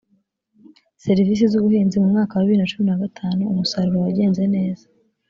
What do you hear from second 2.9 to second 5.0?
gatanu umusaruro wagenze neza